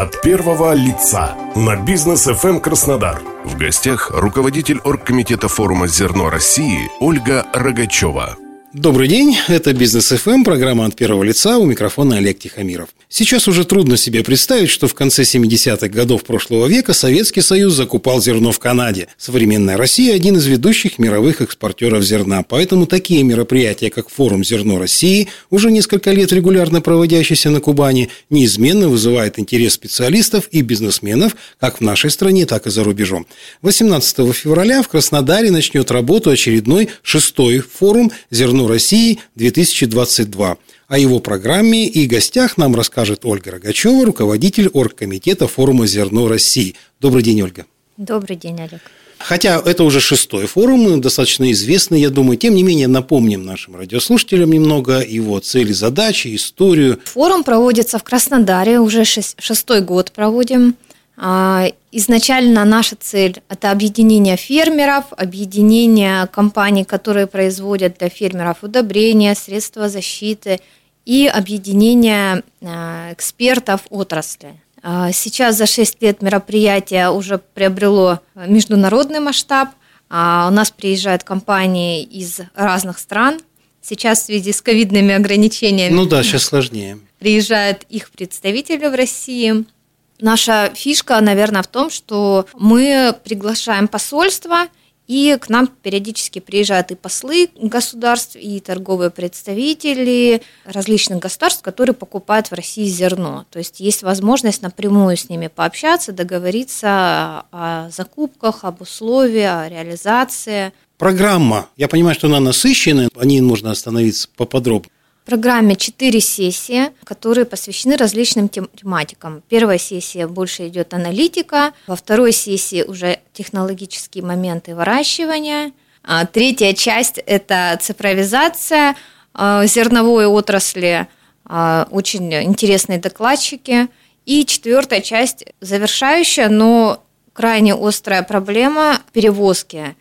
[0.00, 3.20] От первого лица на бизнес FM Краснодар.
[3.44, 8.38] В гостях руководитель оргкомитета форума «Зерно России» Ольга Рогачева.
[8.72, 12.90] Добрый день, это Бизнес ФМ, программа от первого лица, у микрофона Олег Тихомиров.
[13.08, 18.22] Сейчас уже трудно себе представить, что в конце 70-х годов прошлого века Советский Союз закупал
[18.22, 19.08] зерно в Канаде.
[19.18, 25.26] Современная Россия– один из ведущих мировых экспортеров зерна, поэтому такие мероприятия, как форум «Зерно России»,
[25.50, 31.80] уже несколько лет регулярно проводящийся на Кубани, неизменно вызывает интерес специалистов и бизнесменов как в
[31.80, 33.26] нашей стране, так и за рубежом.
[33.62, 40.56] 18 февраля в Краснодаре начнет работу очередной шестой форум «Зерно «Зерно России-2022».
[40.88, 46.74] О его программе и гостях нам расскажет Ольга Рогачева, руководитель оргкомитета форума «Зерно России».
[47.00, 47.64] Добрый день, Ольга.
[47.96, 48.80] Добрый день, Олег.
[49.18, 52.36] Хотя это уже шестой форум, достаточно известный, я думаю.
[52.38, 56.98] Тем не менее, напомним нашим радиослушателям немного его цели, задачи, историю.
[57.04, 60.74] Форум проводится в Краснодаре, уже шестой год проводим.
[61.22, 69.90] А, изначально наша цель– это объединение фермеров, объединение компаний, которые производят для фермеров удобрения, средства
[69.90, 70.60] защиты
[71.04, 74.58] и объединение а, экспертов отрасли.
[74.82, 79.68] А, сейчас за 6 лет мероприятие уже приобрело международный масштаб.
[80.08, 83.40] У нас приезжают компании из разных стран.
[83.82, 85.92] Сейчас в связи с ковидными ограничениями...
[85.92, 86.98] Ну да, сейчас сложнее.
[87.20, 89.66] Приезжают их представители в России–
[90.20, 94.66] Наша фишка, наверное, в том, что мы приглашаем посольства,
[95.10, 102.48] и к нам периодически приезжают и послы государств, и торговые представители различных государств, которые покупают
[102.48, 103.44] в России зерно.
[103.50, 110.72] То есть есть возможность напрямую с ними пообщаться, договориться о закупках, об условиях, о реализации.
[110.96, 114.92] Программа, я понимаю, что она насыщенная, о ней можно остановиться поподробнее
[115.30, 119.44] программе четыре сессии, которые посвящены различным тематикам.
[119.48, 125.70] Первая сессия больше идет аналитика, во второй сессии уже технологические моменты выращивания,
[126.02, 128.96] а третья часть– это цифровизация
[129.32, 131.06] а, зерновой отрасли,
[131.44, 133.86] а, очень интересные докладчики.
[134.26, 139.96] И четвертая часть завершающая, но крайне острая проблема перевозки.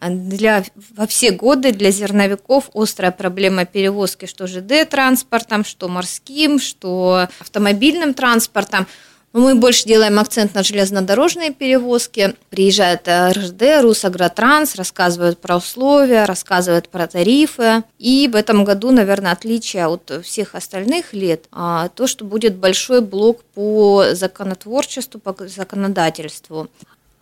[0.00, 0.64] Для,
[0.96, 8.86] во все годы для зерновиков острая проблема перевозки что ЖД-транспортом, что морским, что автомобильным транспортом.
[9.32, 12.34] Мы больше делаем акцент на железнодорожные перевозки.
[12.48, 17.84] Приезжает э, РЖД, Русагротранс, рассказывают про условия, рассказывают про тарифы.
[18.00, 23.02] И в этом году, наверное, отличие от всех остальных лет, а, то, что будет большой
[23.02, 26.68] блок по законотворчеству, по законодательству.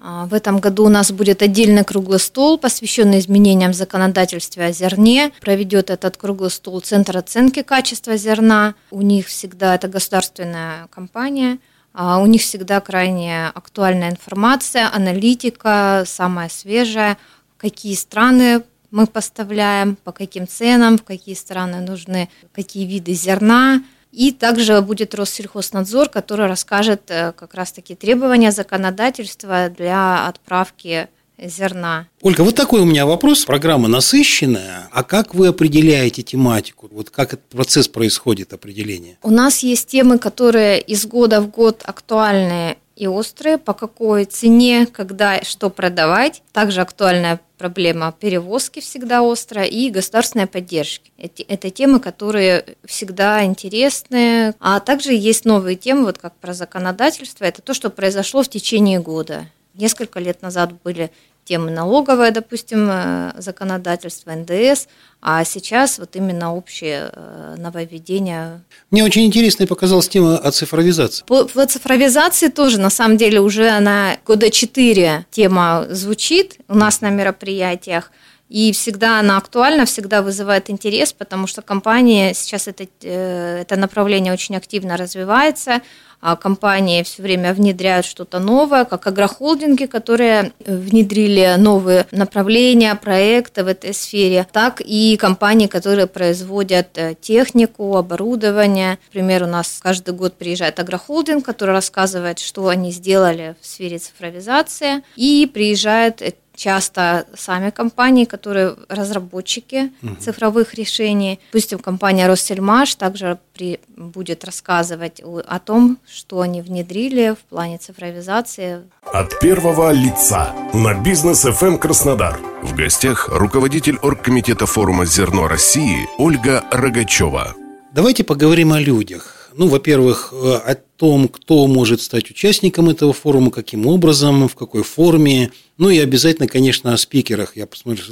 [0.00, 4.70] А, в этом году у нас будет отдельный круглый стол, посвященный изменениям в законодательстве о
[4.70, 5.32] зерне.
[5.40, 8.76] Проведет этот круглый стол Центр оценки качества зерна.
[8.92, 11.58] У них всегда это государственная компания–
[11.96, 17.16] у них всегда крайне актуальная информация, аналитика, самая свежая,
[17.56, 23.82] какие страны мы поставляем, по каким ценам, в какие страны нужны какие виды зерна.
[24.12, 31.08] И также будет Россельхознадзор, который расскажет э, как раз-таки требования законодательства для отправки
[31.38, 32.08] зерна.
[32.22, 33.44] Ольга, вот такой у меня вопрос.
[33.44, 34.88] Программа насыщенная.
[34.90, 36.88] А как вы определяете тематику?
[36.90, 39.18] Вот как этот процесс происходит, определение?
[39.22, 44.86] У нас есть темы, которые из года в год актуальны и острые, по какой цене,
[44.86, 46.42] когда, что продавать.
[46.52, 51.12] Также актуальная проблема перевозки всегда острая и государственной поддержки.
[51.18, 54.54] Это, это темы, которые всегда интересны.
[54.60, 57.44] А также есть новые темы, вот как про законодательство.
[57.44, 59.46] Это то, что произошло в течение года.
[59.78, 61.10] Несколько лет назад были
[61.46, 64.88] темы налоговое, допустим, э, законодательство, НДС,
[65.22, 68.62] а сейчас вот именно общее э, нововведение.
[68.90, 71.24] Мне очень интересной показалась тема о цифровизации.
[71.26, 77.00] По, по цифровизации тоже, на самом деле, уже она года четыре тема звучит у нас
[77.00, 78.10] на мероприятиях.
[78.48, 84.32] И всегда она актуальна, всегда вызывает интерес, потому что компания сейчас это, э, это направление
[84.32, 85.80] очень активно развивается.
[86.20, 93.68] А компании все время внедряют что-то новое, как агрохолдинги, которые внедрили новые направления, проекты в
[93.68, 98.98] этой сфере, так и компании, которые производят э, технику, оборудование.
[99.08, 105.02] Например, у нас каждый год приезжает агрохолдинг, который рассказывает, что они сделали в сфере цифровизации,
[105.16, 106.22] и приезжает
[106.56, 110.16] часто сами компании, которые разработчики угу.
[110.20, 111.38] цифровых решений.
[111.52, 118.82] Допустим, компания Россельмаш также при, будет рассказывать о том, что они внедрили в плане цифровизации.
[119.02, 122.38] От первого лица на бизнес FM эм Краснодар.
[122.62, 127.54] В гостях руководитель оргкомитета форума «Зерно России» Ольга Рогачева.
[127.92, 129.35] Давайте поговорим о людях.
[129.58, 135.50] Ну, во-первых, о том, кто может стать участником этого форума, каким образом, в какой форме.
[135.78, 137.56] Ну и обязательно, конечно, о спикерах.
[137.56, 137.66] Я,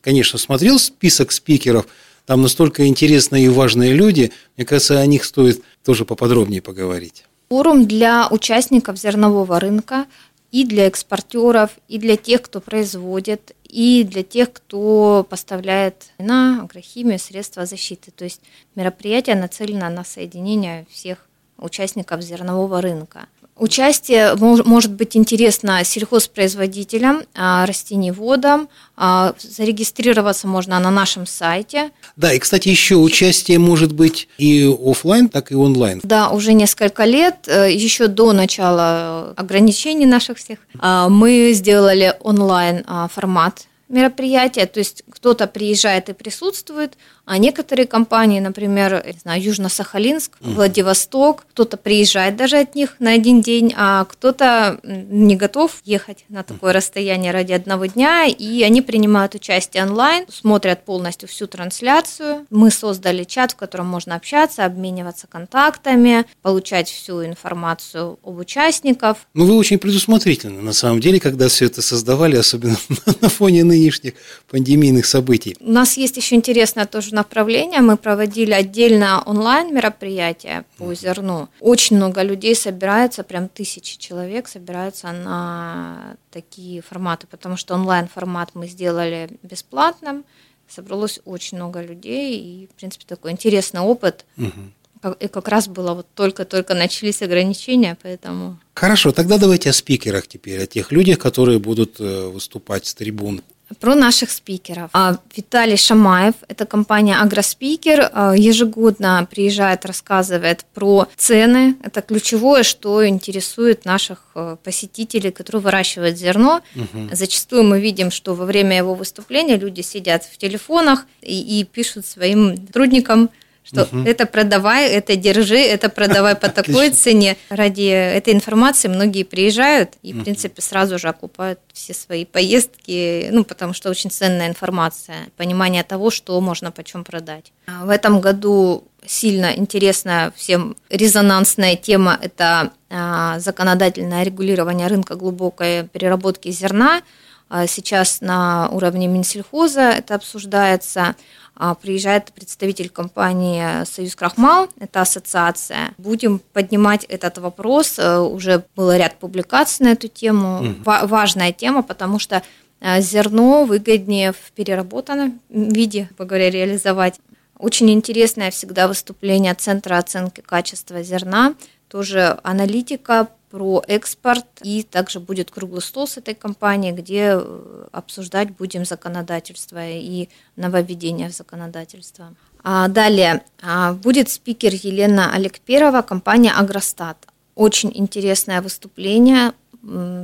[0.00, 1.86] конечно, смотрел список спикеров,
[2.24, 4.32] там настолько интересные и важные люди.
[4.56, 7.24] Мне кажется, о них стоит тоже поподробнее поговорить.
[7.50, 10.06] Форум для участников зернового рынка
[10.52, 17.18] и для экспортеров, и для тех, кто производит, и для тех, кто поставляет на агрохимию,
[17.18, 18.10] средства защиты.
[18.10, 18.40] То есть
[18.74, 21.26] мероприятие нацелено на соединение всех
[21.58, 23.26] участников зернового рынка.
[23.56, 28.68] Участие может быть интересно сельхозпроизводителям, а, растениеводам.
[28.96, 31.90] А, зарегистрироваться можно на нашем сайте.
[32.16, 36.00] Да, и, кстати, еще участие может быть и офлайн, так и онлайн.
[36.02, 42.84] Да, уже несколько лет, э, еще до начала ограничений наших всех, а, мы сделали онлайн
[43.12, 46.96] формат мероприятия, то есть кто-то приезжает и присутствует,
[47.26, 53.40] а некоторые компании, например, не знаю, Южно-Сахалинск, Владивосток, кто-то приезжает даже от них на один
[53.40, 59.34] день, а кто-то не готов ехать на такое расстояние ради одного дня, и они принимают
[59.34, 62.46] участие онлайн, смотрят полностью всю трансляцию.
[62.50, 69.16] Мы создали чат, в котором можно общаться, обмениваться контактами, получать всю информацию об участниках.
[69.34, 72.76] Ну, вы очень предусмотрительны, на самом деле, когда все это создавали, особенно
[73.20, 74.14] на фоне нынешних
[74.48, 75.56] пандемийных событий.
[75.60, 77.80] У нас есть еще интересное тоже направление.
[77.80, 81.48] Мы проводили отдельно онлайн мероприятие по зерну.
[81.60, 88.50] Очень много людей собирается, прям тысячи человек собираются на такие форматы, потому что онлайн формат
[88.54, 90.24] мы сделали бесплатным.
[90.68, 94.24] Собралось очень много людей, и, в принципе, такой интересный опыт.
[94.36, 95.14] Угу.
[95.20, 98.58] И как раз было вот только-только начались ограничения, поэтому...
[98.74, 103.42] Хорошо, тогда давайте о спикерах теперь, о тех людях, которые будут э, выступать с трибун.
[103.80, 104.90] Про наших спикеров.
[104.92, 111.76] А, Виталий Шамаев, это компания Агроспикер, а, ежегодно приезжает, рассказывает про цены.
[111.82, 116.62] Это ключевое, что интересует наших э, посетителей, которые выращивают зерно.
[116.76, 117.10] Угу.
[117.12, 122.06] Зачастую мы видим, что во время его выступления люди сидят в телефонах и, и пишут
[122.06, 123.30] своим сотрудникам
[123.66, 124.02] что угу.
[124.04, 127.36] это продавай, это держи, это продавай по такой цене.
[127.48, 133.44] Ради этой информации многие приезжают и, в принципе, сразу же окупают все свои поездки, ну,
[133.44, 137.52] потому что очень ценная информация, понимание того, что можно почем продать.
[137.66, 146.50] В этом году сильно интересная всем резонансная тема– это а, законодательное регулирование рынка глубокой переработки
[146.50, 147.02] зерна.
[147.48, 151.14] А, сейчас на уровне Минсельхоза это обсуждается.
[151.54, 155.94] А, приезжает представитель компании «Союз Крахмал», это ассоциация.
[155.96, 157.98] Будем поднимать этот вопрос.
[157.98, 160.58] Э, уже было ряд публикаций на эту тему.
[160.58, 161.06] Угу.
[161.06, 162.42] Важная тема, потому что
[162.80, 167.20] э, зерно выгоднее в переработанном виде, по говоря, реализовать.
[167.58, 171.54] Очень интересное всегда выступление Центра оценки качества зерна.
[171.88, 174.46] Тоже аналитика про экспорт.
[174.62, 181.28] И также будет круглый стол с этой компанией, где э, обсуждать будем законодательство и нововведения
[181.28, 182.34] в законодательство.
[182.68, 187.16] А далее а, будет спикер Елена Олегперова, компания «Агростат».
[187.54, 189.52] Очень интересное выступление.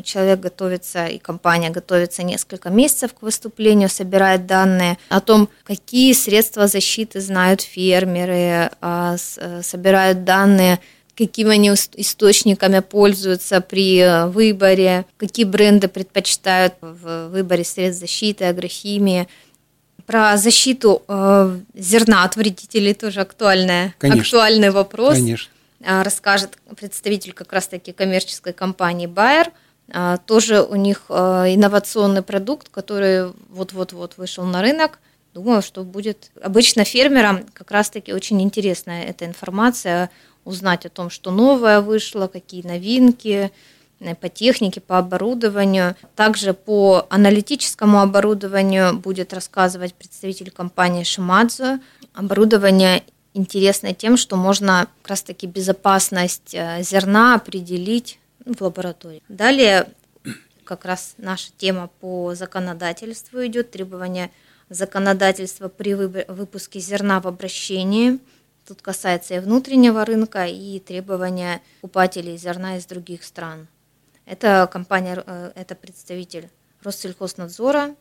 [0.03, 6.67] Человек готовится, и компания готовится несколько месяцев к выступлению, собирает данные о том, какие средства
[6.67, 10.81] защиты знают фермеры, а, э, собирают данные
[11.27, 19.29] какими они источниками пользуются при э, выборе, какие бренды предпочитают в выборе средств защиты, агрохимии.
[20.07, 25.14] Про защиту э, зерна от вредителей тоже актуальная, актуальный вопрос.
[25.14, 25.52] Конечно.
[25.85, 29.49] А, расскажет представитель как раз-таки коммерческой компании Bayer.
[29.93, 34.99] А, тоже у них э, инновационный продукт, который вот-вот-вот вышел на рынок.
[35.35, 40.11] Думаю, что будет обычно фермерам как раз-таки очень интересная эта информация
[40.45, 43.51] узнать о том, что новое вышло, какие новинки
[44.01, 45.97] э, по технике, по оборудованию.
[46.17, 51.81] Также по аналитическому оборудованию будет рассказывать представитель компании Shimazу.
[52.12, 59.23] Оборудование интересно тем, что можно как раз-таки безопасность э, зерна определить в лаборатории.
[59.29, 59.87] Далее
[60.65, 64.31] как раз наша тема по законодательству идет, требования
[64.75, 68.19] законодательства при выпуске зерна в обращении–
[68.67, 73.67] Тут касается и внутреннего рынка, и требования покупателей зерна из других стран.
[74.25, 76.49] Это компания, э, это представитель
[76.83, 77.97] Россельхознадзора.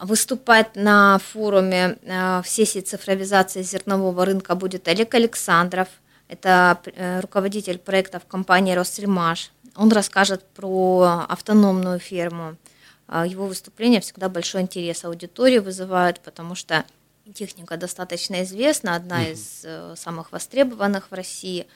[0.00, 5.88] Выступать на форуме э, в сессии цифровизации зернового рынка будет Олег Александров.
[6.26, 9.52] Это э, руководитель проектов компании «Россельмаш».
[9.76, 12.56] Он расскажет про автономную ферму.
[13.26, 16.84] Его выступления всегда большой интерес аудитории вызывают, потому что
[17.34, 19.30] Техника достаточно известна, одна угу.
[19.30, 21.66] из э, самых востребованных в России.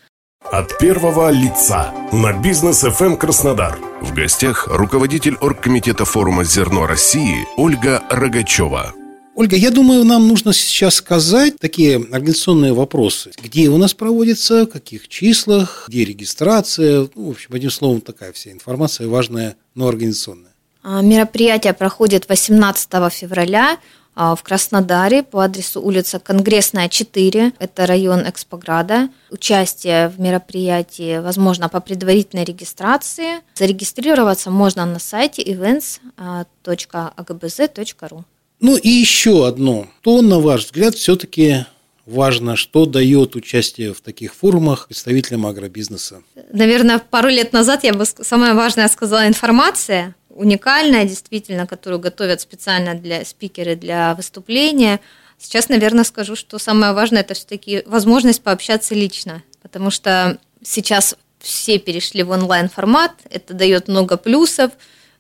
[0.45, 3.79] От первого лица на бизнес FM Краснодар.
[4.03, 8.93] В гостях руководитель оргкомитета форума «Зерно России» Ольга Рогачева.
[9.37, 13.31] Ольга, я думаю, нам нужно сейчас сказать такие организационные вопросы.
[13.41, 17.09] Где у нас проводится, в каких числах, где регистрация.
[17.15, 20.56] Ну, в общем, одним словом, такая вся информация важная, но организационная.
[20.89, 23.79] А, мероприятие проходит 18 февраля
[24.15, 27.55] а, в Краснодаре по адресу улица Конгрессная, 4.
[27.59, 29.09] Это район Экспограда.
[29.31, 33.41] Участие в мероприятии возможно по предварительной регистрации.
[33.57, 38.23] Зарегистрироваться можно на сайте events.agbz.ru.
[38.61, 39.89] Ну и еще одно.
[40.03, 41.67] То, на ваш взгляд, все-таки
[42.07, 46.23] важно, что дает участие в таких форумах представителям агробизнеса?
[46.53, 52.95] Наверное, пару лет назад я бы самое важное сказала информация уникальная, действительно, которую готовят специально
[52.95, 55.01] для спикеры для выступления.
[55.39, 61.79] Сейчас, наверное, скажу, что самое важное это все-таки возможность пообщаться лично, потому что сейчас все
[61.79, 64.73] перешли в онлайн формат, это дает много плюсов,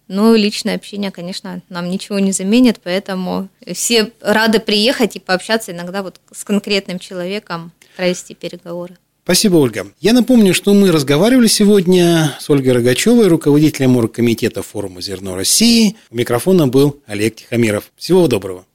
[0.08, 6.02] но личное общение, конечно, нам ничего не заменит, поэтому все рады приехать и пообщаться иногда
[6.02, 8.96] вот с конкретным человеком, провести переговоры.
[9.26, 9.88] Спасибо, Ольга.
[9.98, 15.96] Я напомню, что мы разговаривали сегодня с Ольгой Рогачевой, руководителем оргкомитета форума «Зерно России».
[16.12, 17.90] У микрофона был Олег Тихомиров.
[17.96, 18.66] Всего доброго.